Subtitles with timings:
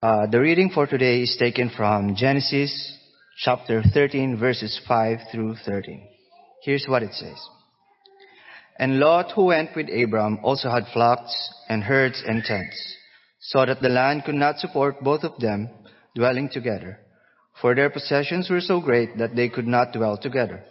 [0.00, 2.70] Uh, the reading for today is taken from Genesis
[3.36, 6.06] chapter 13 verses 5 through 13.
[6.62, 7.36] Here's what it says.
[8.78, 11.34] And Lot who went with Abram also had flocks
[11.68, 12.96] and herds and tents,
[13.40, 15.68] so that the land could not support both of them
[16.14, 17.00] dwelling together.
[17.60, 20.62] For their possessions were so great that they could not dwell together.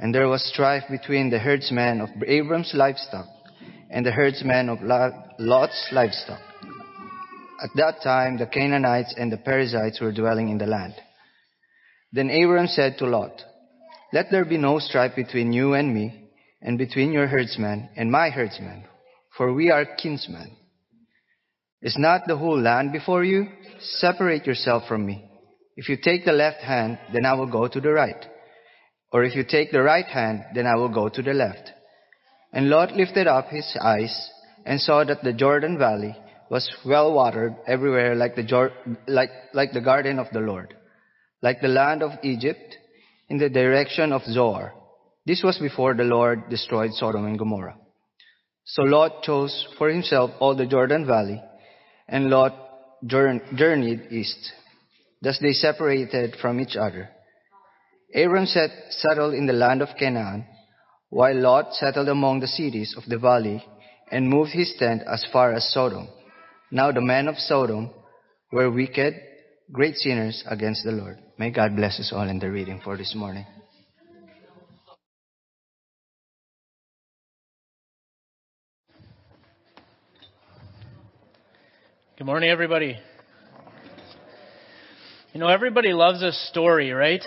[0.00, 3.28] And there was strife between the herdsmen of Abram's livestock
[3.88, 6.47] and the herdsmen of Lot's livestock.
[7.60, 10.94] At that time, the Canaanites and the Perizzites were dwelling in the land.
[12.12, 13.42] Then Abram said to Lot,
[14.12, 16.30] Let there be no strife between you and me,
[16.62, 18.84] and between your herdsmen and my herdsmen,
[19.36, 20.56] for we are kinsmen.
[21.82, 23.46] Is not the whole land before you?
[23.80, 25.24] Separate yourself from me.
[25.76, 28.24] If you take the left hand, then I will go to the right.
[29.12, 31.70] Or if you take the right hand, then I will go to the left.
[32.52, 34.30] And Lot lifted up his eyes
[34.66, 36.16] and saw that the Jordan Valley
[36.50, 38.70] was well watered everywhere like the,
[39.06, 40.74] like, like the garden of the Lord,
[41.42, 42.76] like the land of Egypt
[43.28, 44.72] in the direction of Zoar.
[45.26, 47.76] This was before the Lord destroyed Sodom and Gomorrah.
[48.64, 51.42] So Lot chose for himself all the Jordan Valley,
[52.08, 52.54] and Lot
[53.04, 54.52] journeyed east.
[55.22, 57.10] Thus they separated from each other.
[58.14, 60.46] Abram set, settled in the land of Canaan,
[61.10, 63.64] while Lot settled among the cities of the valley
[64.10, 66.08] and moved his tent as far as Sodom.
[66.70, 67.90] Now the men of Sodom
[68.52, 69.14] were wicked,
[69.72, 71.18] great sinners against the Lord.
[71.38, 73.46] May God bless us all in the reading for this morning.
[82.18, 82.98] Good morning, everybody.
[85.32, 87.24] You know, everybody loves a story, right?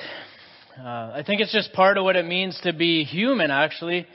[0.78, 4.06] Uh, I think it's just part of what it means to be human, actually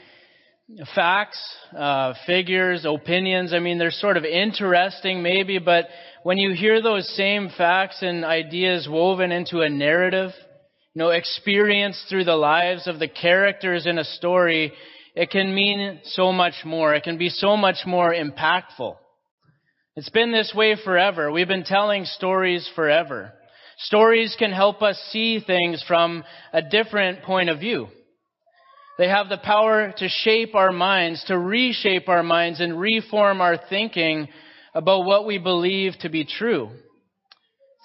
[0.94, 1.38] facts,
[1.76, 3.52] uh, figures, opinions.
[3.52, 5.86] I mean, they're sort of interesting maybe, but
[6.22, 10.30] when you hear those same facts and ideas woven into a narrative,
[10.94, 14.72] you know, experienced through the lives of the characters in a story,
[15.14, 16.94] it can mean so much more.
[16.94, 18.96] It can be so much more impactful.
[19.94, 21.30] It's been this way forever.
[21.30, 23.32] We've been telling stories forever.
[23.78, 27.88] Stories can help us see things from a different point of view.
[28.98, 33.58] They have the power to shape our minds, to reshape our minds and reform our
[33.68, 34.28] thinking
[34.74, 36.70] about what we believe to be true.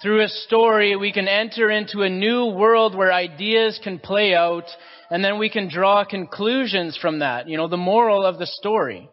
[0.02, 4.64] Through a story, we can enter into a new world where ideas can play out
[5.10, 7.46] and then we can draw conclusions from that.
[7.46, 9.08] You know, the moral of the story.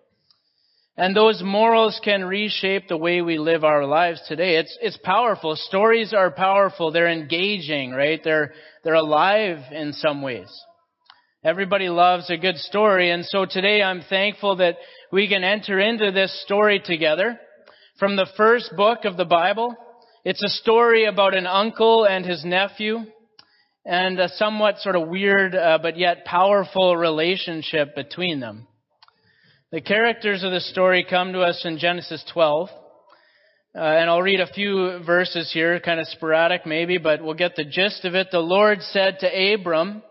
[0.97, 4.55] And those morals can reshape the way we live our lives today.
[4.55, 5.55] It's, it's powerful.
[5.55, 6.91] Stories are powerful.
[6.91, 8.19] They're engaging, right?
[8.23, 10.49] They're, they're alive in some ways.
[11.41, 14.75] Everybody loves a good story, and so today I'm thankful that
[15.09, 17.39] we can enter into this story together.
[17.97, 19.73] From the first book of the Bible,
[20.25, 23.05] it's a story about an uncle and his nephew,
[23.85, 28.67] and a somewhat sort of weird uh, but yet powerful relationship between them.
[29.71, 32.67] The characters of the story come to us in Genesis 12.
[33.73, 37.55] Uh, and I'll read a few verses here, kind of sporadic maybe, but we'll get
[37.55, 38.27] the gist of it.
[38.29, 40.03] The Lord said to Abram,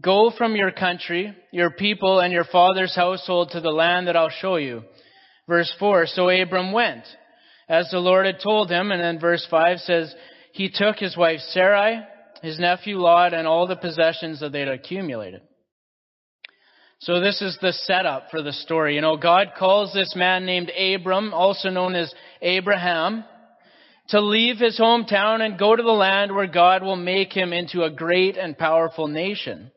[0.00, 4.30] Go from your country, your people, and your father's household to the land that I'll
[4.30, 4.82] show you.
[5.48, 7.04] Verse 4, so Abram went,
[7.68, 10.14] as the Lord had told him, and then verse 5 says,
[10.52, 12.00] he took his wife Sarai,
[12.42, 15.42] his nephew Lot, and all the possessions that they'd accumulated.
[17.00, 18.94] So this is the setup for the story.
[18.94, 22.12] You know, God calls this man named Abram, also known as
[22.42, 23.24] Abraham,
[24.08, 27.84] to leave his hometown and go to the land where God will make him into
[27.84, 29.70] a great and powerful nation.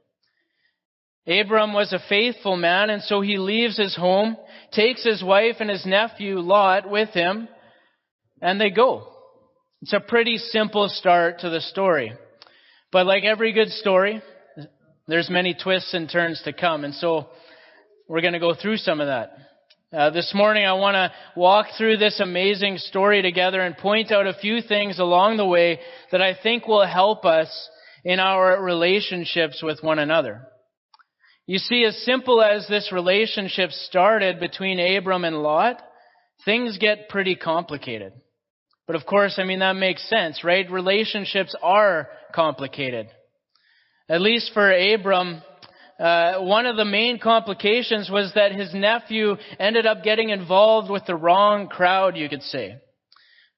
[1.26, 4.36] Abram was a faithful man, and so he leaves his home,
[4.72, 7.48] takes his wife and his nephew Lot with him,
[8.42, 9.08] and they go.
[9.82, 12.14] It's a pretty simple start to the story.
[12.92, 14.22] But like every good story,
[15.08, 17.28] there's many twists and turns to come, and so
[18.10, 19.32] we're going to go through some of that.
[19.94, 24.28] Uh, this morning I want to walk through this amazing story together and point out
[24.28, 25.80] a few things along the way
[26.12, 27.70] that I think will help us
[28.04, 30.48] in our relationships with one another.
[31.46, 35.82] You see, as simple as this relationship started between Abram and Lot,
[36.46, 38.14] things get pretty complicated.
[38.88, 40.70] But of course, I mean, that makes sense, right?
[40.70, 43.08] Relationships are complicated.
[44.10, 45.42] At least for Abram,
[46.00, 51.06] uh, one of the main complications was that his nephew ended up getting involved with
[51.06, 52.78] the wrong crowd, you could say.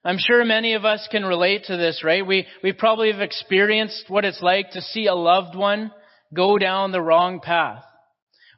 [0.04, 2.24] I'm sure many of us can relate to this, right?
[2.24, 5.90] We, we probably have experienced what it's like to see a loved one
[6.34, 7.84] go down the wrong path.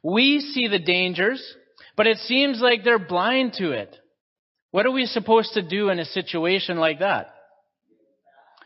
[0.03, 1.43] We see the dangers,
[1.97, 3.95] but it seems like they're blind to it.
[4.71, 7.33] What are we supposed to do in a situation like that?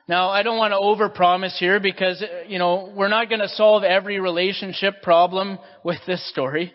[0.08, 3.84] Now, I don't want to overpromise here because, you know, we're not going to solve
[3.84, 6.74] every relationship problem with this story.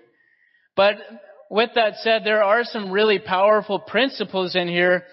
[0.77, 0.97] But
[1.51, 5.05] with that said, there are some really powerful principles in here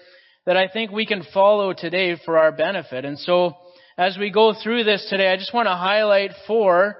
[0.46, 3.04] that I think we can follow today for our benefit.
[3.04, 3.54] And so,
[3.98, 6.96] as we go through this today, I just want to highlight four,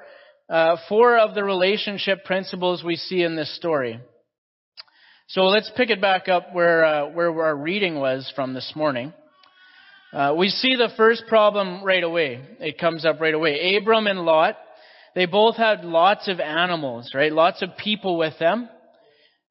[0.49, 4.01] uh, four of the relationship principles we see in this story.
[5.29, 9.13] So let's pick it back up where, uh, where our reading was from this morning.
[10.13, 12.41] Uh, we see the first problem right away.
[12.61, 13.77] It comes up right away.
[13.77, 14.57] Abram and Lot,
[15.17, 17.33] they both had lots of animals, right?
[17.33, 18.69] Lots of people with them.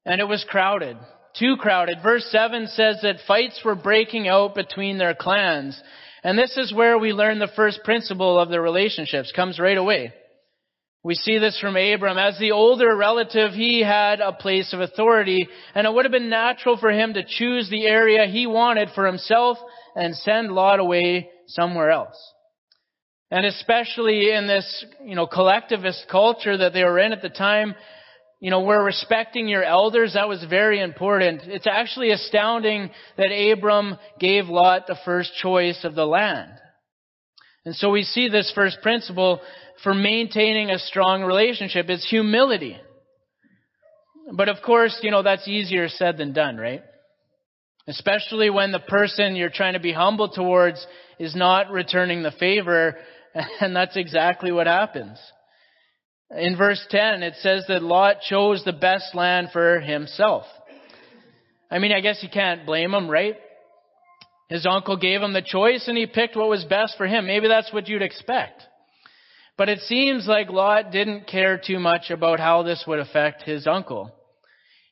[0.06, 0.96] And it was crowded.
[1.38, 1.98] Too crowded.
[2.02, 5.78] Verse 7 says that fights were breaking out between their clans.
[6.24, 9.30] And this is where we learn the first principle of the relationships.
[9.36, 10.14] Comes right away.
[11.02, 12.18] We see this from Abram.
[12.18, 16.28] As the older relative, he had a place of authority, and it would have been
[16.28, 19.56] natural for him to choose the area he wanted for himself
[19.94, 22.16] and send Lot away somewhere else.
[23.30, 27.74] And especially in this, you know, collectivist culture that they were in at the time,
[28.40, 31.42] you know, where respecting your elders, that was very important.
[31.44, 36.52] It's actually astounding that Abram gave Lot the first choice of the land.
[37.64, 39.40] And so we see this first principle
[39.82, 42.76] for maintaining a strong relationship is humility.
[44.34, 46.82] But of course, you know, that's easier said than done, right?
[47.86, 50.84] Especially when the person you're trying to be humble towards
[51.18, 52.96] is not returning the favor,
[53.60, 55.18] and that's exactly what happens.
[56.30, 60.44] In verse 10, it says that Lot chose the best land for himself.
[61.70, 63.36] I mean, I guess you can't blame him, right?
[64.48, 67.26] His uncle gave him the choice and he picked what was best for him.
[67.26, 68.62] Maybe that's what you'd expect.
[69.56, 73.66] But it seems like Lot didn't care too much about how this would affect his
[73.66, 74.12] uncle.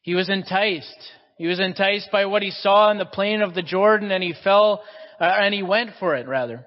[0.02, 0.96] He was enticed.
[1.36, 4.34] He was enticed by what he saw in the plain of the Jordan and he
[4.44, 4.82] fell,
[5.20, 6.64] uh, and he went for it rather.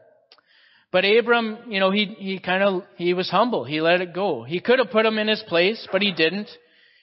[0.92, 3.64] But Abram, you know, he, he kind of, he was humble.
[3.64, 4.44] He let it go.
[4.44, 6.50] He could have put him in his place, but he didn't.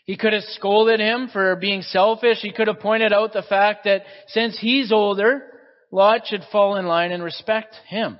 [0.04, 2.38] He could have scolded him for being selfish.
[2.40, 5.42] He could have pointed out the fact that since he's older,
[5.90, 8.18] Lot should fall in line and respect him.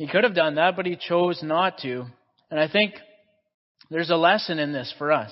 [0.00, 2.06] He could have done that, but he chose not to.
[2.50, 2.94] And I think
[3.90, 5.30] there's a lesson in this for us.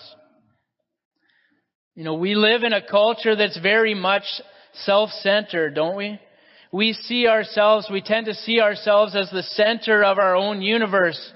[1.95, 4.25] You know, we live in a culture that's very much
[4.85, 6.21] self-centered, don't we?
[6.71, 11.33] We see ourselves, we tend to see ourselves as the center of our own universe.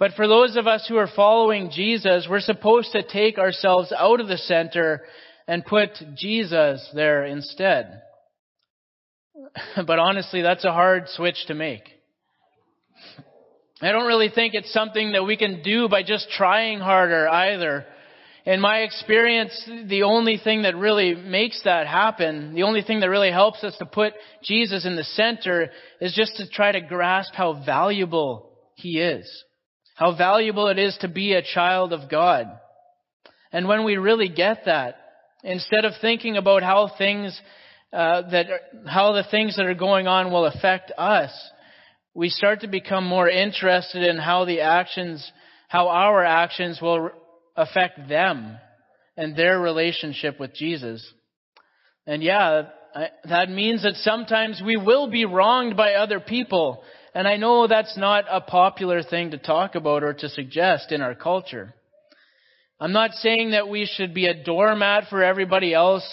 [0.00, 4.18] But for those of us who are following Jesus, we're supposed to take ourselves out
[4.18, 5.02] of the center
[5.46, 8.02] and put Jesus there instead.
[9.86, 11.84] But honestly, that's a hard switch to make.
[13.80, 17.86] I don't really think it's something that we can do by just trying harder either.
[18.44, 19.52] In my experience,
[19.86, 23.76] the only thing that really makes that happen, the only thing that really helps us
[23.78, 25.70] to put Jesus in the center
[26.00, 29.30] is just to try to grasp how valuable He is.
[29.94, 32.46] How valuable it is to be a child of God.
[33.52, 34.96] And when we really get that,
[35.44, 37.40] instead of thinking about how things,
[37.92, 38.46] uh, that,
[38.86, 41.30] how the things that are going on will affect us,
[42.18, 45.30] we start to become more interested in how the actions,
[45.68, 47.10] how our actions will
[47.56, 48.58] affect them
[49.16, 51.08] and their relationship with Jesus.
[52.08, 52.70] And yeah,
[53.28, 56.82] that means that sometimes we will be wronged by other people.
[57.14, 61.00] And I know that's not a popular thing to talk about or to suggest in
[61.00, 61.72] our culture.
[62.80, 66.04] I'm not saying that we should be a doormat for everybody else,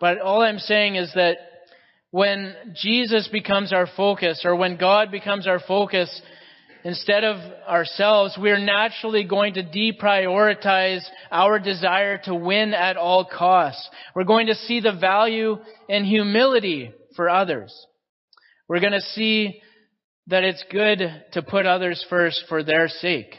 [0.00, 1.38] but all I'm saying is that
[2.16, 6.08] when Jesus becomes our focus or when God becomes our focus
[6.82, 7.36] instead of
[7.68, 13.86] ourselves, we're naturally going to deprioritize our desire to win at all costs.
[14.14, 15.58] We're going to see the value
[15.90, 17.70] in humility for others.
[18.66, 19.60] We're going to see
[20.28, 21.00] that it's good
[21.32, 23.34] to put others first for their sake.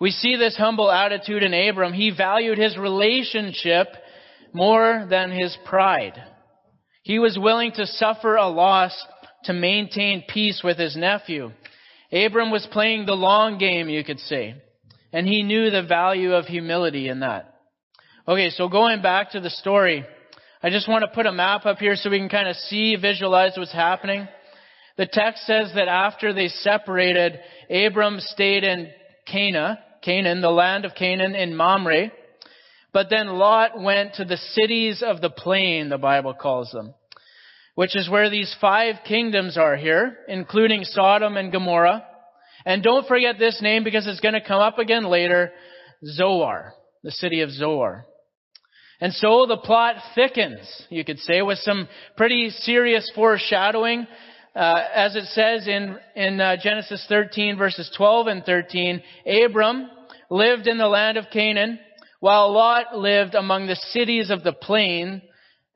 [0.00, 1.92] We see this humble attitude in Abram.
[1.92, 3.86] He valued his relationship
[4.52, 6.20] more than his pride.
[7.06, 8.92] He was willing to suffer a loss
[9.44, 11.52] to maintain peace with his nephew.
[12.12, 14.56] Abram was playing the long game, you could say.
[15.12, 17.54] And he knew the value of humility in that.
[18.26, 20.04] Okay, so going back to the story,
[20.60, 22.96] I just want to put a map up here so we can kind of see,
[22.96, 24.26] visualize what's happening.
[24.96, 27.38] The text says that after they separated,
[27.70, 28.90] Abram stayed in
[29.30, 32.10] Canaan, Canaan, the land of Canaan in Mamre.
[32.96, 36.94] But then Lot went to the cities of the plain, the Bible calls them,
[37.74, 42.06] which is where these five kingdoms are here, including Sodom and Gomorrah.
[42.64, 45.52] And don't forget this name because it's going to come up again later,
[46.06, 46.72] Zoar,
[47.02, 48.06] the city of Zoar.
[48.98, 54.06] And so the plot thickens, you could say, with some pretty serious foreshadowing.
[54.54, 59.90] Uh, as it says in, in uh, Genesis 13 verses 12 and 13, Abram
[60.30, 61.78] lived in the land of Canaan,
[62.26, 65.22] while Lot lived among the cities of the plain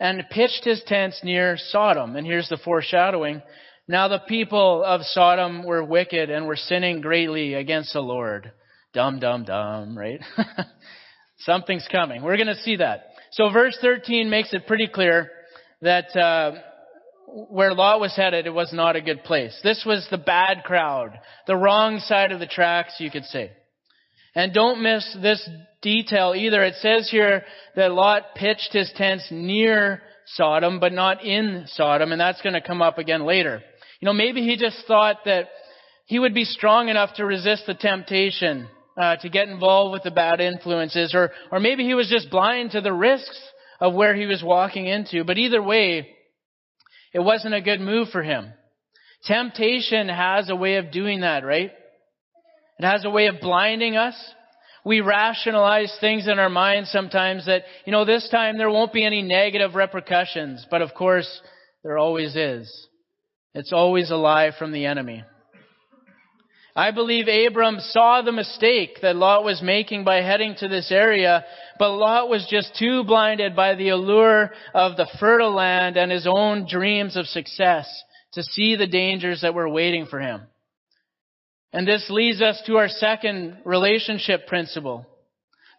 [0.00, 2.16] and pitched his tents near Sodom.
[2.16, 3.40] And here's the foreshadowing.
[3.86, 8.50] Now the people of Sodom were wicked and were sinning greatly against the Lord.
[8.92, 10.18] Dum, dum, dum, right?
[11.38, 12.20] Something's coming.
[12.20, 13.04] We're going to see that.
[13.30, 15.30] So verse 13 makes it pretty clear
[15.82, 16.58] that uh,
[17.28, 19.56] where Lot was headed, it was not a good place.
[19.62, 21.16] This was the bad crowd,
[21.46, 23.52] the wrong side of the tracks, you could say.
[24.34, 25.48] And don't miss this
[25.82, 26.62] detail either.
[26.62, 27.44] It says here
[27.76, 32.60] that Lot pitched his tents near Sodom, but not in Sodom, and that's going to
[32.60, 33.62] come up again later.
[34.00, 35.48] You know, maybe he just thought that
[36.06, 40.10] he would be strong enough to resist the temptation uh, to get involved with the
[40.10, 43.40] bad influences, or or maybe he was just blind to the risks
[43.80, 45.24] of where he was walking into.
[45.24, 46.08] But either way,
[47.12, 48.52] it wasn't a good move for him.
[49.24, 51.72] Temptation has a way of doing that, right?
[52.80, 54.14] It has a way of blinding us.
[54.86, 59.04] We rationalize things in our minds sometimes that, you know, this time there won't be
[59.04, 61.28] any negative repercussions, but of course,
[61.82, 62.88] there always is.
[63.52, 65.24] It's always a lie from the enemy.
[66.74, 71.44] I believe Abram saw the mistake that Lot was making by heading to this area,
[71.78, 76.26] but Lot was just too blinded by the allure of the fertile land and his
[76.26, 77.86] own dreams of success
[78.32, 80.46] to see the dangers that were waiting for him.
[81.72, 85.06] And this leads us to our second relationship principle.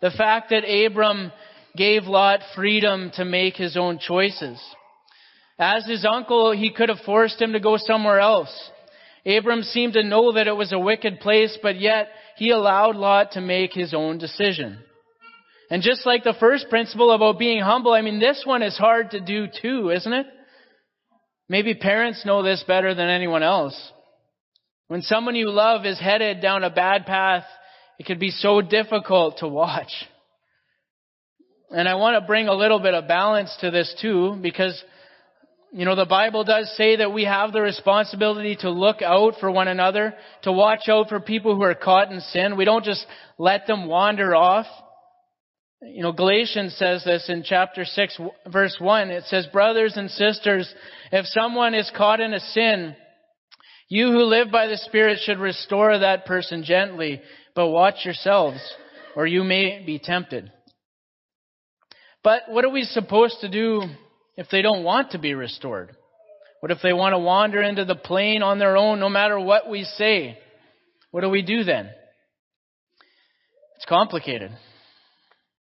[0.01, 1.31] The fact that Abram
[1.75, 4.60] gave Lot freedom to make his own choices.
[5.60, 8.51] As his uncle, he could have forced him to go somewhere else.
[9.25, 13.33] Abram seemed to know that it was a wicked place, but yet he allowed Lot
[13.33, 14.79] to make his own decision.
[15.69, 19.12] And just like the first principle about being humble, I mean, this one is hard
[19.12, 20.25] to do too, isn't it?
[21.48, 23.91] Maybe parents know this better than anyone else.
[24.91, 27.45] When someone you love is headed down a bad path,
[27.98, 29.88] it can be so difficult to watch.
[31.69, 34.83] And I want to bring a little bit of balance to this too, because
[35.71, 39.50] you know, the Bible does say that we have the responsibility to look out for
[39.50, 42.57] one another, to watch out for people who are caught in sin.
[42.57, 43.05] We don't just
[43.38, 44.65] let them wander off.
[45.81, 48.19] You know, Galatians says this in chapter 6
[48.51, 49.10] verse 1.
[49.10, 50.69] It says, brothers and sisters,
[51.13, 52.98] if someone is caught in a sin,
[53.91, 57.21] you who live by the Spirit should restore that person gently,
[57.53, 58.57] but watch yourselves,
[59.17, 60.50] or you may be tempted.
[62.24, 63.83] But what are we supposed to do
[64.38, 65.93] if they don't want to be restored?
[66.62, 69.69] What if they want to wander into the plain on their own no matter what
[69.69, 70.38] we say?
[71.12, 71.89] What do we do then?
[73.75, 74.51] It's complicated.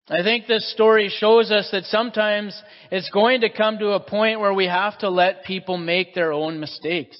[0.08, 2.56] I think this story shows us that sometimes
[2.92, 6.32] it's going to come to a point where we have to let people make their
[6.32, 7.18] own mistakes.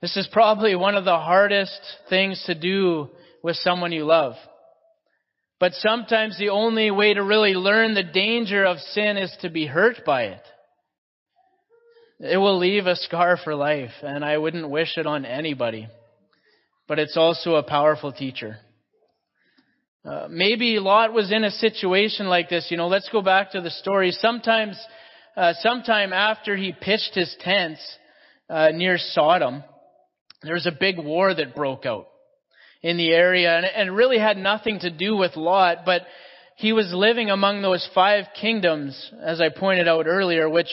[0.00, 3.08] This is probably one of the hardest things to do
[3.42, 4.34] with someone you love.
[5.58, 9.66] But sometimes the only way to really learn the danger of sin is to be
[9.66, 10.42] hurt by it.
[12.18, 15.86] It will leave a scar for life, and I wouldn't wish it on anybody.
[16.88, 18.56] But it's also a powerful teacher.
[20.02, 22.68] Uh, maybe Lot was in a situation like this.
[22.70, 24.12] You know, let's go back to the story.
[24.12, 24.78] Sometimes,
[25.36, 27.80] uh, sometime after he pitched his tents
[28.48, 29.62] uh, near Sodom,
[30.42, 32.08] there was a big war that broke out
[32.82, 36.02] in the area and, and really had nothing to do with Lot, but
[36.56, 40.70] he was living among those five kingdoms, as I pointed out earlier, which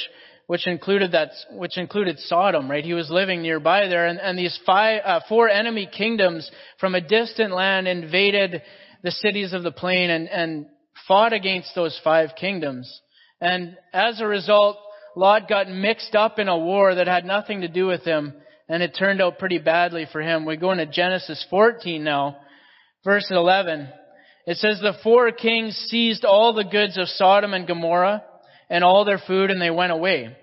[0.47, 2.83] which included that which included Sodom, right?
[2.83, 7.01] He was living nearby there, and, and these five uh, four enemy kingdoms from a
[7.01, 8.61] distant land invaded
[9.03, 10.65] the cities of the plain and, and
[11.07, 13.01] fought against those five kingdoms.
[13.41, 14.77] And as a result,
[15.15, 18.33] Lot got mixed up in a war that had nothing to do with him
[18.69, 20.45] and it turned out pretty badly for him.
[20.45, 22.37] We go into Genesis 14 now,
[23.03, 23.89] verse 11.
[24.45, 28.23] It says, The four kings seized all the goods of Sodom and Gomorrah
[28.69, 30.35] and all their food, and they went away.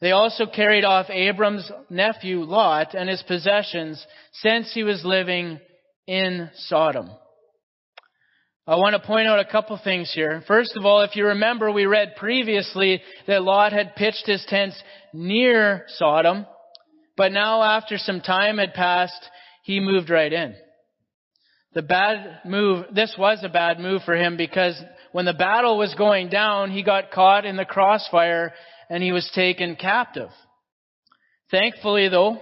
[0.00, 5.60] They also carried off Abram's nephew Lot and his possessions since he was living
[6.08, 7.08] in Sodom.
[8.66, 10.42] I want to point out a couple things here.
[10.46, 14.80] First of all, if you remember, we read previously that Lot had pitched his tents
[15.12, 16.46] near Sodom.
[17.22, 19.30] But now after some time had passed,
[19.62, 20.56] he moved right in.
[21.72, 24.74] The bad move, this was a bad move for him because
[25.12, 28.52] when the battle was going down, he got caught in the crossfire
[28.90, 30.30] and he was taken captive.
[31.52, 32.40] Thankfully though,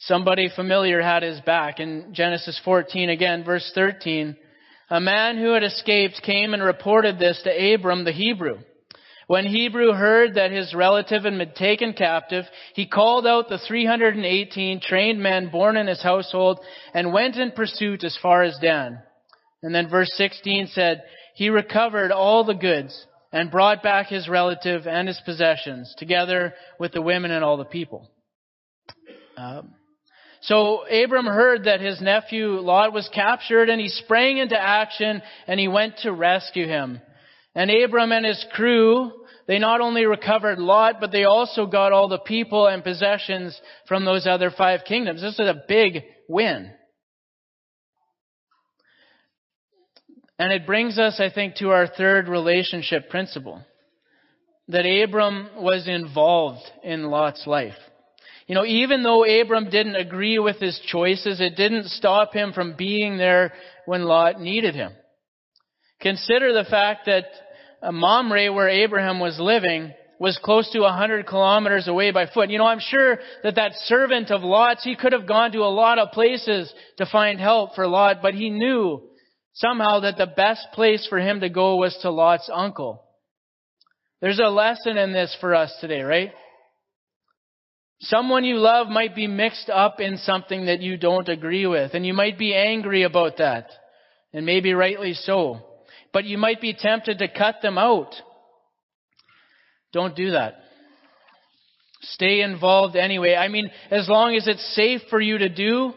[0.00, 1.78] somebody familiar had his back.
[1.78, 4.36] In Genesis 14 again, verse 13,
[4.90, 8.58] A man who had escaped came and reported this to Abram the Hebrew.
[9.26, 14.80] When Hebrew heard that his relative had been taken captive, he called out the 318
[14.80, 16.60] trained men born in his household
[16.94, 19.00] and went in pursuit as far as Dan.
[19.62, 21.02] And then verse 16 said,
[21.34, 26.92] He recovered all the goods and brought back his relative and his possessions, together with
[26.92, 28.08] the women and all the people.
[29.36, 29.74] Um,
[30.42, 35.58] so Abram heard that his nephew Lot was captured and he sprang into action and
[35.58, 37.00] he went to rescue him.
[37.56, 39.10] And Abram and his crew,
[39.48, 43.58] they not only recovered Lot, but they also got all the people and possessions
[43.88, 45.22] from those other five kingdoms.
[45.22, 46.70] This is a big win.
[50.38, 53.62] And it brings us, I think, to our third relationship principle.
[54.68, 57.76] That Abram was involved in Lot's life.
[58.46, 62.76] You know, even though Abram didn't agree with his choices, it didn't stop him from
[62.76, 63.54] being there
[63.86, 64.92] when Lot needed him.
[66.00, 67.24] Consider the fact that
[67.92, 72.50] Mamre, where Abraham was living, was close to 100 kilometers away by foot.
[72.50, 75.68] You know, I'm sure that that servant of Lot's, he could have gone to a
[75.68, 79.02] lot of places to find help for Lot, but he knew
[79.52, 83.02] somehow that the best place for him to go was to Lot's uncle.
[84.20, 86.32] There's a lesson in this for us today, right?
[88.00, 92.04] Someone you love might be mixed up in something that you don't agree with, and
[92.06, 93.68] you might be angry about that,
[94.32, 95.60] and maybe rightly so.
[96.12, 98.14] But you might be tempted to cut them out.
[99.92, 100.54] Don't do that.
[102.02, 103.34] Stay involved anyway.
[103.34, 105.92] I mean, as long as it's safe for you to do,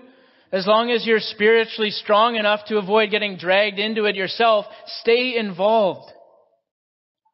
[0.51, 4.65] as long as you're spiritually strong enough to avoid getting dragged into it yourself,
[5.01, 6.11] stay involved.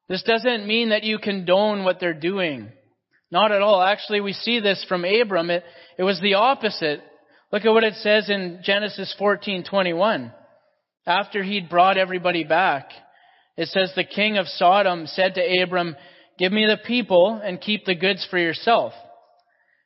[0.10, 2.72] This doesn't mean that you condone what they're doing.
[3.32, 3.82] Not at all.
[3.82, 5.50] Actually, we see this from Abram.
[5.50, 5.64] It,
[5.98, 7.02] it was the opposite.
[7.52, 10.34] Look at what it says in Genesis 14:21.
[11.06, 12.90] After he'd brought everybody back,
[13.58, 15.96] it says the king of Sodom said to Abram,
[16.38, 18.94] "Give me the people and keep the goods for yourself."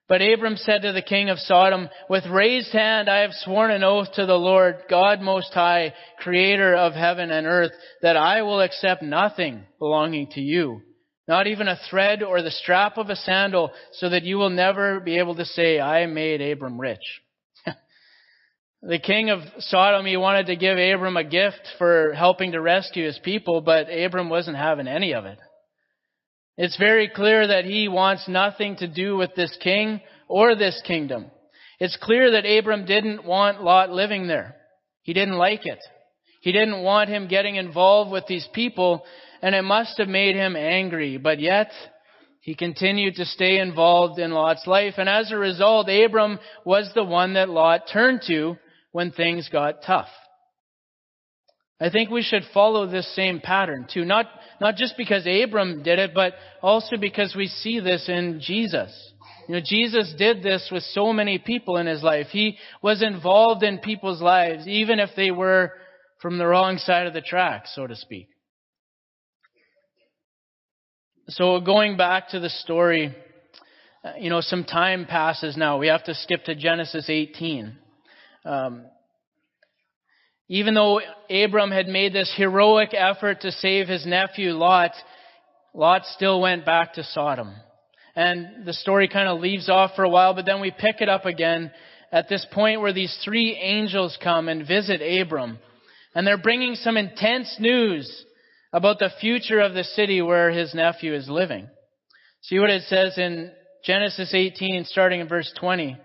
[0.07, 3.83] But Abram said to the king of Sodom, With raised hand I have sworn an
[3.83, 8.59] oath to the Lord, God Most High, creator of heaven and earth, that I will
[8.59, 10.81] accept nothing belonging to you,
[11.27, 14.99] not even a thread or the strap of a sandal, so that you will never
[14.99, 17.21] be able to say, I made Abram rich.
[18.81, 23.05] The king of Sodom, he wanted to give Abram a gift for helping to rescue
[23.05, 25.37] his people, but Abram wasn't having any of it.
[26.57, 31.25] It's very clear that he wants nothing to do with this king or this kingdom.
[31.79, 34.55] It's clear that Abram didn't want Lot living there.
[35.03, 35.79] He didn't like it.
[36.41, 39.03] He didn't want him getting involved with these people,
[39.41, 41.17] and it must have made him angry.
[41.17, 41.71] But yet,
[42.41, 47.03] he continued to stay involved in Lot's life, and as a result, Abram was the
[47.03, 48.57] one that Lot turned to
[48.91, 50.09] when things got tough.
[51.81, 54.03] I think we should follow this same pattern too.
[54.03, 54.25] Not,
[54.59, 58.91] not just because Abram did it, but also because we see this in Jesus.
[59.47, 62.27] You know, Jesus did this with so many people in his life.
[62.27, 65.71] He was involved in people's lives, even if they were
[66.21, 68.27] from the wrong side of the track, so to speak.
[71.29, 73.15] So going back to the story,
[74.03, 75.77] uh, you know, some time passes now.
[75.77, 77.77] We have to skip to Genesis 18.
[78.45, 78.85] Um,
[80.47, 80.99] even though
[81.29, 84.91] Abram had made this heroic effort to save his nephew Lot,
[85.73, 87.53] Lot still went back to Sodom.
[88.15, 91.09] And the story kind of leaves off for a while, but then we pick it
[91.09, 91.71] up again
[92.11, 95.59] at this point where these three angels come and visit Abram.
[96.15, 98.25] And they're bringing some intense news
[98.73, 101.69] about the future of the city where his nephew is living.
[102.41, 103.51] See what it says in
[103.83, 105.97] Genesis 18, starting in verse 20.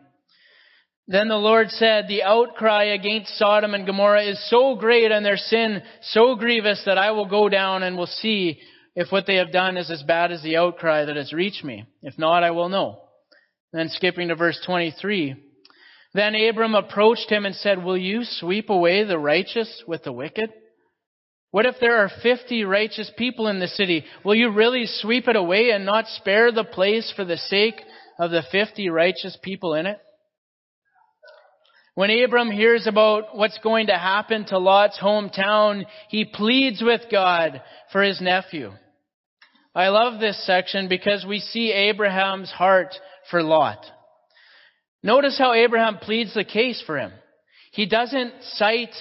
[1.07, 5.37] Then the Lord said, The outcry against Sodom and Gomorrah is so great and their
[5.37, 8.59] sin so grievous that I will go down and will see
[8.97, 11.85] if what they have done is as bad as the outcry that has reached me.
[12.03, 13.01] If not, I will know.
[13.73, 15.35] Then skipping to verse 23.
[16.15, 20.51] Then Abram approached him and said, Will you sweep away the righteous with the wicked?
[21.51, 24.05] What if there are 50 righteous people in the city?
[24.25, 27.81] Will you really sweep it away and not spare the place for the sake
[28.19, 29.99] of the 50 righteous people in it?
[31.95, 37.63] When Abram hears about what's going to happen to Lot's hometown, he pleads with God
[37.93, 38.73] for his nephew.
[39.75, 42.95] I love this section because we see Abraham's heart
[43.31, 43.85] for Lot.
[45.05, 47.13] Notice how Abraham pleads the case for him.
[47.71, 48.95] He doesn't cite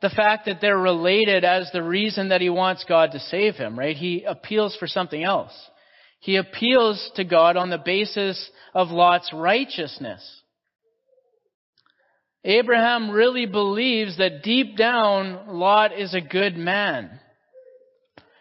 [0.00, 3.78] the fact that they're related as the reason that he wants God to save him,
[3.78, 3.96] right?
[3.96, 5.52] He appeals for something else.
[6.18, 10.41] He appeals to God on the basis of Lot's righteousness.
[12.44, 17.20] Abraham really believes that deep down, Lot is a good man.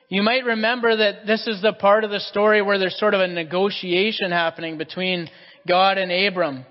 [0.10, 3.22] You might remember that this is the part of the story where there's sort of
[3.22, 5.30] a negotiation happening between
[5.68, 6.66] God and Abram.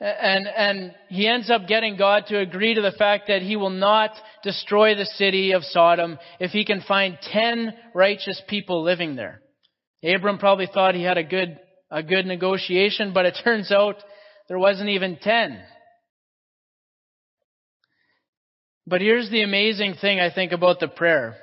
[0.00, 3.70] And, and he ends up getting God to agree to the fact that he will
[3.70, 4.10] not
[4.42, 9.42] destroy the city of Sodom if he can find ten righteous people living there.
[10.02, 11.58] Abram probably thought he had a good,
[11.90, 13.96] a good negotiation, but it turns out
[14.48, 15.60] there wasn't even ten.
[18.86, 21.36] But here's the amazing thing I think about the prayer.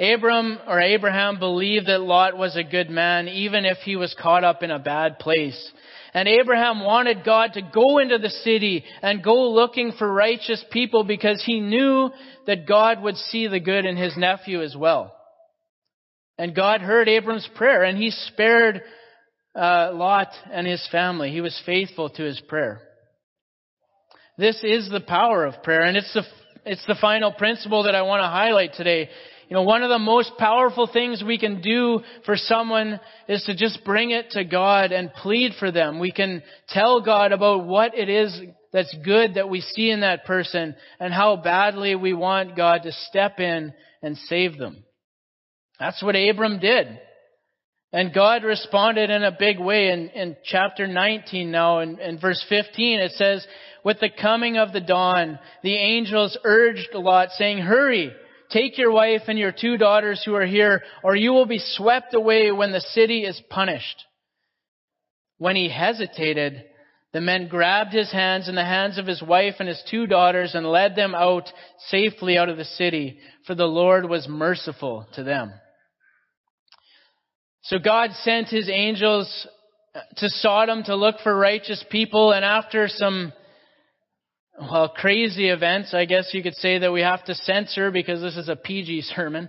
[0.00, 4.42] Abram or Abraham believed that Lot was a good man even if he was caught
[4.42, 5.72] up in a bad place.
[6.14, 11.04] And Abraham wanted God to go into the city and go looking for righteous people
[11.04, 12.10] because he knew
[12.46, 15.14] that God would see the good in his nephew as well.
[16.36, 18.82] And God heard Abram's prayer and he spared
[19.54, 21.30] uh, Lot and his family.
[21.30, 22.80] He was faithful to his prayer.
[24.38, 26.22] This is the power of prayer and it's the,
[26.64, 29.08] it's the final principle that I want to highlight today.
[29.48, 33.54] You know, one of the most powerful things we can do for someone is to
[33.54, 35.98] just bring it to God and plead for them.
[35.98, 38.40] We can tell God about what it is
[38.72, 42.92] that's good that we see in that person and how badly we want God to
[42.92, 44.84] step in and save them.
[45.78, 46.86] That's what Abram did.
[47.92, 52.42] And God responded in a big way in, in chapter 19 now in, in verse
[52.48, 53.46] 15 it says,
[53.84, 58.12] with the coming of the dawn, the angels urged Lot saying, hurry,
[58.52, 62.12] Take your wife and your two daughters who are here, or you will be swept
[62.14, 64.04] away when the city is punished.
[65.38, 66.62] When he hesitated,
[67.14, 70.54] the men grabbed his hands and the hands of his wife and his two daughters
[70.54, 71.48] and led them out
[71.88, 75.52] safely out of the city, for the Lord was merciful to them.
[77.64, 79.46] So God sent his angels
[80.16, 83.32] to Sodom to look for righteous people, and after some
[84.60, 88.36] well, crazy events, I guess you could say that we have to censor because this
[88.36, 89.48] is a PG sermon.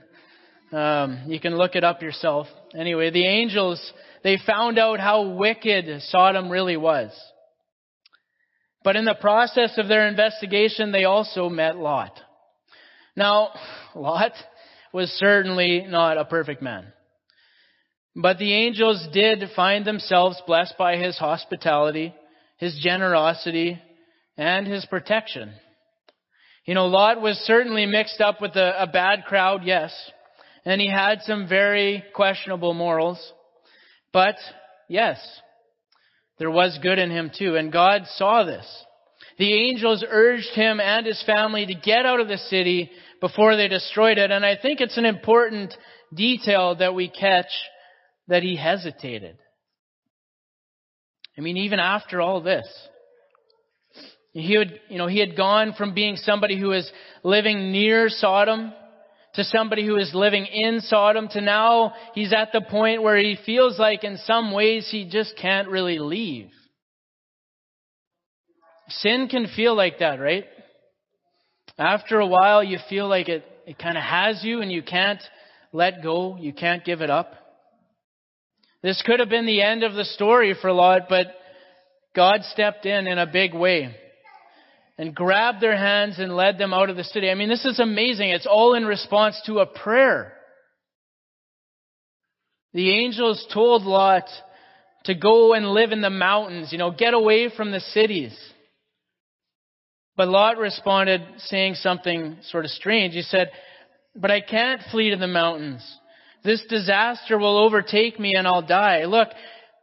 [0.72, 2.48] Um, you can look it up yourself.
[2.76, 7.12] Anyway, the angels, they found out how wicked Sodom really was.
[8.84, 12.20] But in the process of their investigation, they also met Lot.
[13.16, 13.50] Now,
[13.96, 14.34] Lot
[14.94, 16.88] was certainly not a perfect man.
[18.16, 22.14] But the angels did find themselves blessed by his hospitality,
[22.58, 23.82] his generosity,
[24.38, 25.54] and his protection.
[26.66, 29.94] You know, Lot was certainly mixed up with a, a bad crowd, yes,
[30.66, 33.20] and he had some very questionable morals,
[34.14, 34.36] but
[34.88, 35.20] yes,
[36.40, 38.66] there was good in him too, and God saw this.
[39.38, 43.68] The angels urged him and his family to get out of the city before they
[43.68, 45.74] destroyed it, and I think it's an important
[46.14, 47.52] detail that we catch
[48.28, 49.38] that he hesitated.
[51.38, 52.68] I mean, even after all this,
[54.34, 56.92] he had, you know, he had gone from being somebody who was
[57.24, 58.74] living near Sodom
[59.36, 63.38] to somebody who is living in Sodom to now he's at the point where he
[63.46, 66.50] feels like in some ways he just can't really leave.
[68.90, 70.46] Sin can feel like that, right?
[71.78, 75.22] After a while you feel like it, it kind of has you and you can't
[75.72, 76.38] let go.
[76.38, 77.34] You can't give it up.
[78.82, 81.28] This could have been the end of the story for Lot, but
[82.16, 83.96] God stepped in in a big way
[84.98, 87.30] and grabbed their hands and led them out of the city.
[87.30, 88.30] I mean, this is amazing.
[88.30, 90.34] It's all in response to a prayer.
[92.74, 94.26] The angels told Lot
[95.06, 98.38] to go and live in the mountains, you know, get away from the cities.
[100.16, 103.14] But Lot responded saying something sort of strange.
[103.14, 103.52] He said,
[104.16, 105.84] but I can't flee to the mountains.
[106.44, 109.06] This disaster will overtake me and I'll die.
[109.06, 109.30] Look,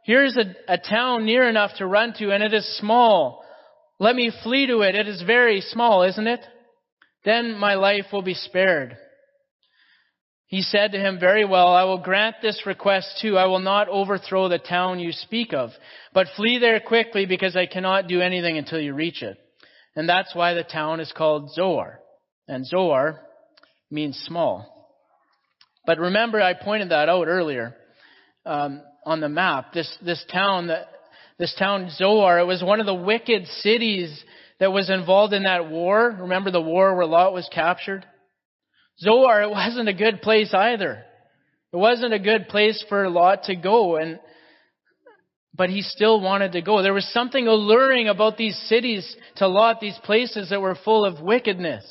[0.03, 3.40] here's a, a town near enough to run to and it is small.
[4.01, 4.95] Let me flee to it.
[4.95, 6.39] It is very small, isn't it?
[7.23, 8.97] Then my life will be spared.
[10.47, 13.37] He said to him, Very well, I will grant this request too.
[13.37, 15.69] I will not overthrow the town you speak of,
[16.15, 19.37] but flee there quickly because I cannot do anything until you reach it.
[19.95, 21.99] And that's why the town is called Zoar.
[22.47, 23.21] And Zoar
[23.91, 24.97] means small.
[25.85, 27.75] But remember, I pointed that out earlier
[28.47, 29.73] um, on the map.
[29.73, 30.87] This this town that
[31.41, 32.37] this town Zoar.
[32.37, 34.23] It was one of the wicked cities
[34.59, 36.15] that was involved in that war.
[36.21, 38.05] Remember the war where Lot was captured?
[38.99, 41.03] Zoar, it wasn't a good place either.
[41.73, 44.19] It wasn't a good place for Lot to go and
[45.53, 46.81] but he still wanted to go.
[46.81, 51.21] There was something alluring about these cities to Lot, these places that were full of
[51.21, 51.83] wickedness.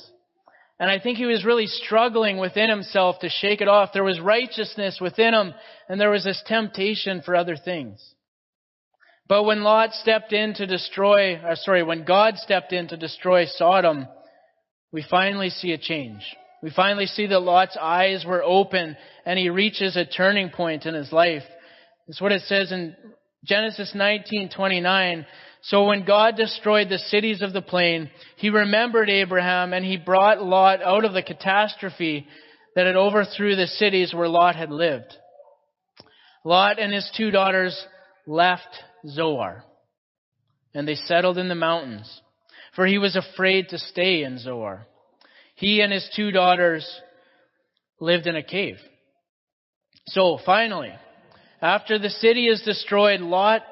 [0.79, 3.91] And I think he was really struggling within himself to shake it off.
[3.93, 5.53] There was righteousness within him,
[5.89, 8.01] and there was this temptation for other things.
[9.31, 13.45] But when Lot stepped in to destroy, or sorry, when God stepped in to destroy
[13.47, 14.09] Sodom,
[14.93, 16.21] we finally see a change.
[16.65, 20.95] We finally see that Lot's eyes were open and he reaches a turning point in
[20.95, 21.45] his life.
[22.09, 22.97] It's what it says in
[23.45, 25.25] Genesis 19:29.
[25.63, 30.43] So when God destroyed the cities of the plain, he remembered Abraham and he brought
[30.43, 32.27] Lot out of the catastrophe
[32.75, 35.17] that had overthrew the cities where Lot had lived.
[36.45, 37.81] Lot and his two daughters
[38.27, 39.65] left Zoar
[40.75, 42.21] and they settled in the mountains,
[42.75, 44.87] for he was afraid to stay in Zoar.
[45.57, 46.89] He and his two daughters
[47.99, 48.77] lived in a cave.
[50.09, 50.93] So finally,
[51.61, 53.63] after the city is destroyed, Lot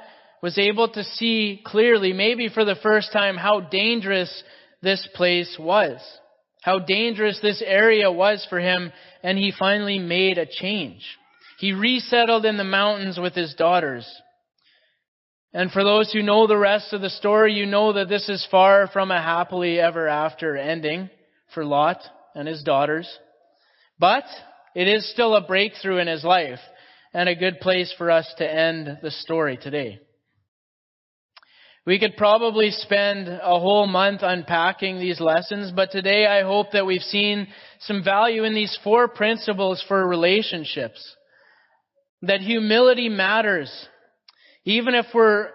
[0.42, 4.44] was able to see clearly, maybe for the first time, how dangerous
[4.82, 6.00] this place was.
[6.60, 11.02] How dangerous this area was for him, and he finally made a change.
[11.58, 14.06] He resettled in the mountains with his daughters.
[15.54, 18.46] And for those who know the rest of the story, you know that this is
[18.50, 21.08] far from a happily ever after ending
[21.54, 22.02] for Lot
[22.34, 23.08] and his daughters.
[23.98, 24.24] But
[24.74, 26.60] it is still a breakthrough in his life
[27.14, 30.00] and a good place for us to end the story today.
[31.86, 36.84] We could probably spend a whole month unpacking these lessons, but today I hope that
[36.84, 37.48] we've seen
[37.80, 41.02] some value in these four principles for relationships.
[42.20, 43.72] That humility matters.
[44.68, 45.48] Even if we're,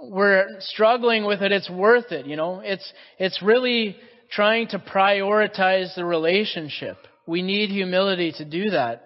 [0.00, 2.60] we're struggling with it, it's worth it, you know.
[2.64, 3.96] It's, it's really
[4.30, 6.96] trying to prioritize the relationship.
[7.26, 9.02] We need humility to do that.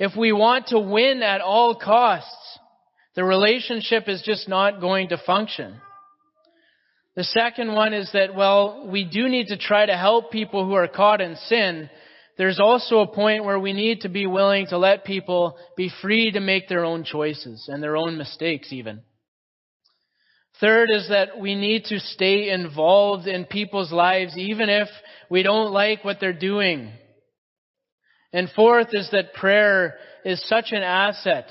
[0.00, 2.58] If we want to win at all costs,
[3.14, 5.76] the relationship is just not going to function.
[7.14, 10.74] The second one is that, well, we do need to try to help people who
[10.74, 11.88] are caught in sin.
[12.36, 16.32] There's also a point where we need to be willing to let people be free
[16.32, 19.02] to make their own choices and their own mistakes even.
[20.60, 24.88] Third is that we need to stay involved in people's lives even if
[25.28, 26.92] we don't like what they're doing.
[28.32, 29.94] And fourth is that prayer
[30.24, 31.46] is such an asset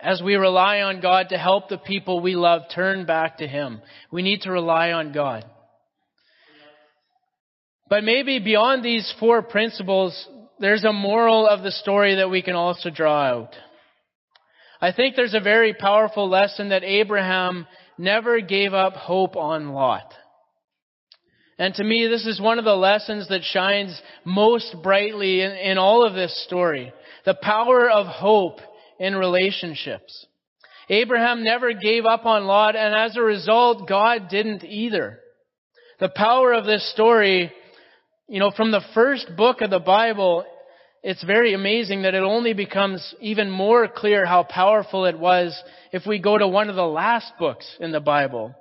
[0.00, 3.80] as we rely on God to help the people we love turn back to Him.
[4.10, 5.44] We need to rely on God.
[7.88, 12.54] But maybe beyond these four principles, there's a moral of the story that we can
[12.54, 13.54] also draw out.
[14.80, 20.12] I think there's a very powerful lesson that Abraham never gave up hope on Lot.
[21.58, 25.78] And to me, this is one of the lessons that shines most brightly in, in
[25.78, 26.92] all of this story.
[27.24, 28.60] The power of hope
[29.00, 30.26] in relationships.
[30.88, 35.18] Abraham never gave up on Lot, and as a result, God didn't either.
[35.98, 37.52] The power of this story,
[38.28, 40.44] you know, from the first book of the Bible,
[41.02, 45.60] it's very amazing that it only becomes even more clear how powerful it was
[45.92, 48.54] if we go to one of the last books in the Bible.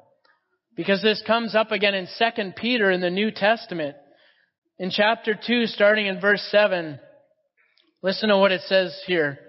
[0.78, 3.98] Because this comes up again in 2 Peter in the New Testament.
[4.80, 6.98] In chapter 2, starting in verse 7,
[8.02, 9.40] listen to what it says here.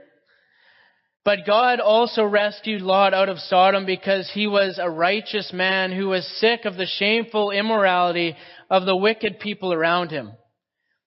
[1.25, 6.09] But God also rescued Lot out of Sodom because he was a righteous man who
[6.09, 8.35] was sick of the shameful immorality
[8.71, 10.33] of the wicked people around him.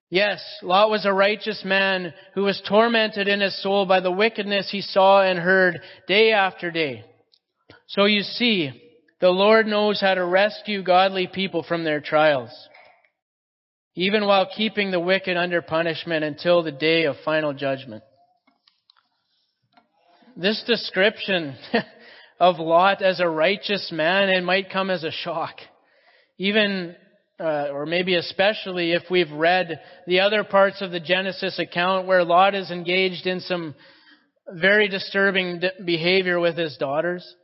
[0.09, 4.69] Yes, Lot was a righteous man who was tormented in his soul by the wickedness
[4.69, 7.05] he saw and heard day after day.
[7.87, 8.71] So you see,
[9.21, 12.49] the Lord knows how to rescue godly people from their trials,
[13.95, 18.03] even while keeping the wicked under punishment until the day of final judgment.
[20.35, 21.55] This description
[22.39, 25.55] of Lot as a righteous man, it might come as a shock.
[26.37, 26.95] Even,
[27.41, 32.23] uh, or maybe especially if we've read the other parts of the Genesis account where
[32.23, 33.75] Lot is engaged in some
[34.53, 37.35] very disturbing behavior with his daughters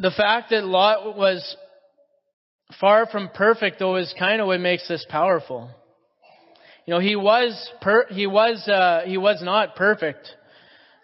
[0.00, 1.56] the fact that Lot was
[2.80, 5.70] far from perfect, though, is kind of what makes this powerful.
[6.86, 10.28] You know, he was per, he was uh, he was not perfect,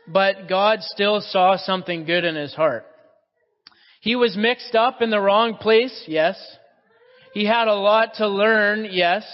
[0.06, 2.86] but God still saw something good in his heart.
[4.00, 6.36] He was mixed up in the wrong place, yes.
[7.34, 9.24] He had a lot to learn, yes.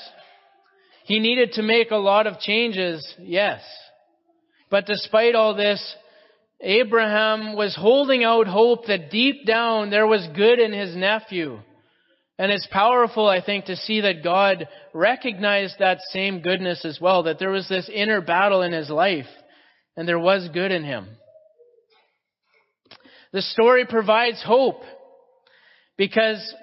[1.04, 3.60] He needed to make a lot of changes, yes.
[4.70, 5.96] But despite all this,
[6.62, 11.58] Abraham was holding out hope that deep down there was good in his nephew.
[12.38, 17.24] And it's powerful, I think, to see that God recognized that same goodness as well,
[17.24, 19.28] that there was this inner battle in his life,
[19.94, 21.06] and there was good in him.
[23.34, 24.80] The story provides hope
[25.98, 26.54] because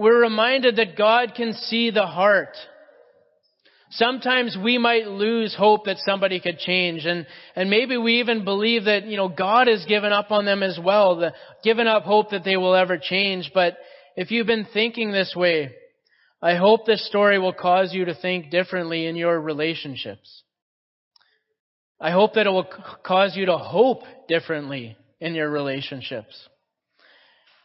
[0.00, 2.56] we're reminded that God can see the heart.
[3.90, 8.84] Sometimes we might lose hope that somebody could change and, and maybe we even believe
[8.84, 12.30] that, you know, God has given up on them as well, the, given up hope
[12.30, 13.50] that they will ever change.
[13.52, 13.76] But
[14.16, 15.72] if you've been thinking this way,
[16.40, 20.44] I hope this story will cause you to think differently in your relationships.
[22.00, 22.70] I hope that it will
[23.04, 26.48] cause you to hope differently in your relationships.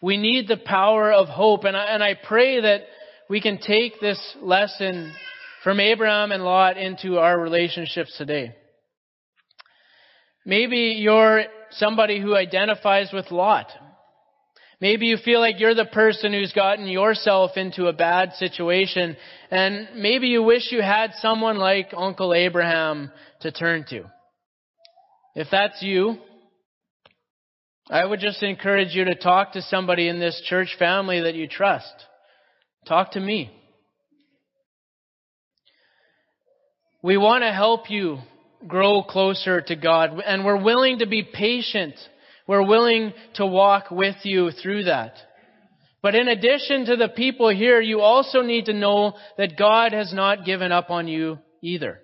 [0.02, 2.82] We need the power of hope, and I, and I pray that
[3.30, 5.14] we can take this lesson
[5.64, 8.56] from Abraham and Lot into our relationships today.
[10.46, 13.68] Maybe you're somebody who identifies with Lot.
[14.82, 19.16] Maybe you feel like you're the person who's gotten yourself into a bad situation,
[19.50, 24.04] and maybe you wish you had someone like Uncle Abraham to turn to.
[25.34, 26.18] If that's you,
[27.90, 31.48] I would just encourage you to talk to somebody in this church family that you
[31.48, 31.94] trust.
[32.88, 33.52] Talk to me.
[37.04, 38.18] We want to help you
[38.68, 41.96] grow closer to God, and we're willing to be patient
[42.48, 45.14] we're willing to walk with you through that.
[46.02, 50.14] But in addition to the people here, you also need to know that God has
[50.14, 52.00] not given up on you either.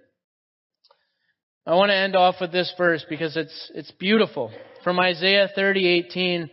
[1.68, 4.52] I want to end off with this verse because it's, it's beautiful.
[4.84, 6.50] From Isaiah 30:18,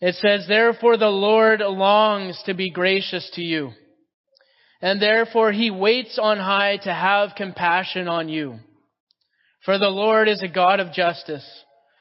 [0.00, 3.72] it says, Therefore the Lord longs to be gracious to you,
[4.80, 8.58] and therefore he waits on high to have compassion on you.
[9.64, 11.46] For the Lord is a God of justice.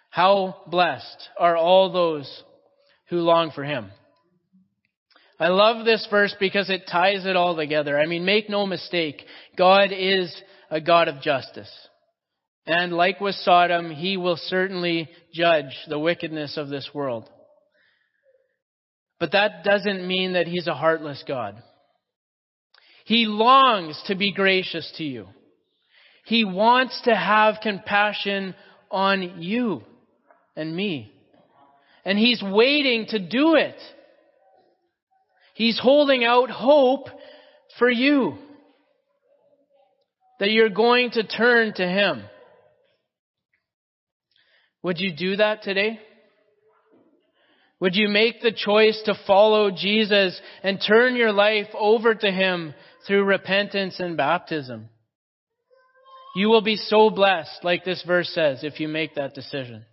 [0.09, 2.43] How blessed are all those
[3.09, 3.91] who long for him.
[5.39, 7.99] I love this verse because it ties it all together.
[7.99, 9.23] I mean, make no mistake,
[9.57, 10.33] God is
[10.69, 11.71] a God of justice.
[12.71, 17.27] And like with Sodom, he will certainly judge the wickedness of this world.
[19.19, 21.63] But that doesn't mean that he's a heartless God.
[23.05, 25.25] He longs to be gracious to you.
[26.25, 28.53] He wants to have compassion
[28.91, 29.81] on you
[30.55, 31.11] and me.
[32.05, 33.77] And He's waiting to do it.
[35.55, 37.07] He's holding out hope
[37.79, 38.35] for you.
[40.39, 42.21] That you're going to turn to Him.
[44.83, 45.99] Would you do that today?
[47.79, 52.73] Would you make the choice to follow Jesus and turn your life over to Him
[53.07, 54.89] through repentance and baptism?
[56.35, 59.85] You will be so blessed, like this verse says, if you make that decision.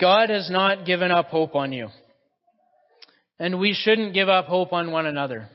[0.00, 1.88] God has not given up hope on you.
[3.38, 5.48] And we shouldn't give up hope on one another.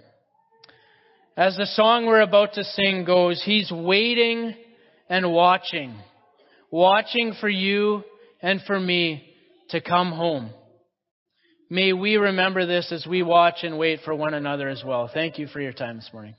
[1.36, 4.56] As the song we're about to sing goes, He's waiting
[5.10, 5.96] and watching,
[6.72, 8.04] watching for you
[8.42, 9.24] and for me
[9.70, 10.50] to come home.
[11.70, 15.10] May we remember this as we watch and wait for one another as well.
[15.14, 16.36] Thank you for your time this morning.